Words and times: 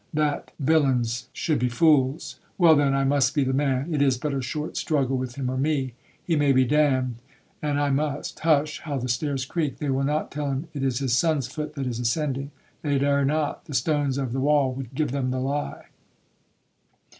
that 0.15 0.51
villains 0.59 1.29
should 1.31 1.59
be 1.59 1.69
fools. 1.69 2.39
Well, 2.57 2.75
then, 2.75 2.95
I 2.95 3.03
must 3.03 3.35
be 3.35 3.43
the 3.43 3.53
man, 3.53 3.93
it 3.93 4.01
is 4.01 4.17
but 4.17 4.33
a 4.33 4.41
short 4.41 4.75
struggle 4.75 5.15
with 5.15 5.35
him 5.35 5.47
or 5.47 5.57
me,—he 5.57 6.35
may 6.35 6.51
be 6.53 6.65
damned, 6.65 7.17
and 7.61 7.79
I 7.79 7.91
must. 7.91 8.39
Hush,—how 8.39 8.97
the 8.97 9.07
stairs 9.07 9.45
creak, 9.45 9.77
they 9.77 9.91
will 9.91 10.01
not 10.03 10.31
tell 10.31 10.49
him 10.49 10.67
it 10.73 10.81
is 10.81 10.97
his 10.97 11.15
son's 11.15 11.45
foot 11.45 11.75
that 11.75 11.85
is 11.85 11.99
ascending?—They 11.99 12.97
dare 12.97 13.25
not, 13.25 13.65
the 13.65 13.75
stones 13.75 14.17
of 14.17 14.33
the 14.33 14.39
wall 14.39 14.73
would 14.73 14.95
give 14.95 15.11
them 15.11 15.29
the 15.29 15.39
lie. 15.39 15.85